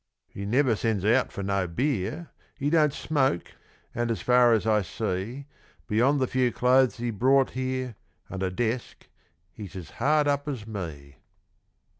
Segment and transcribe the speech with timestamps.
[0.27, 3.51] He never sends out for no beer, He don't smoke,
[3.93, 5.45] and as far as I see,
[5.85, 7.93] Beyond the few clothes he brought here,
[8.27, 9.07] And a desk,
[9.51, 11.17] he's as hard up as me.